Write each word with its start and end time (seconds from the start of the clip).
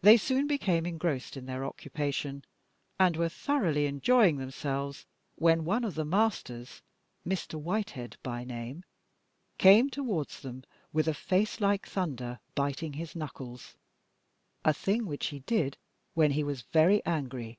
They 0.00 0.16
soon 0.16 0.46
became 0.46 0.86
engrossed 0.86 1.36
in 1.36 1.44
their 1.44 1.62
occupation, 1.62 2.46
and 2.98 3.14
were 3.14 3.28
thoroughly 3.28 3.84
enjoying 3.84 4.38
themselves, 4.38 5.04
when 5.36 5.66
one 5.66 5.84
of 5.84 5.96
the 5.96 6.04
masters, 6.06 6.80
Mr. 7.26 7.60
Whitehead 7.60 8.16
by 8.22 8.44
name, 8.44 8.86
came 9.58 9.90
towards 9.90 10.40
them 10.40 10.64
with 10.94 11.06
a 11.08 11.12
face 11.12 11.60
like 11.60 11.86
thunder, 11.86 12.40
biting 12.54 12.94
his 12.94 13.14
knuckles, 13.14 13.76
a 14.64 14.72
thing 14.72 15.04
which 15.04 15.26
he 15.26 15.40
did 15.40 15.76
when 16.14 16.30
he 16.30 16.42
was 16.42 16.62
very 16.62 17.04
angry. 17.04 17.58